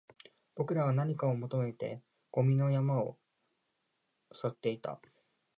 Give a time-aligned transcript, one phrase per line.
[0.55, 2.01] 僕らは何かを求めて
[2.31, 3.19] ゴミの山を
[4.43, 4.99] 漁っていた